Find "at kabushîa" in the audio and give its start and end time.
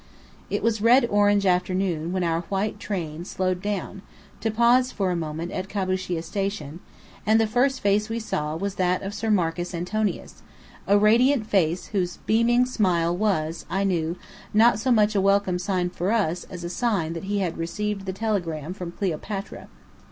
5.51-6.23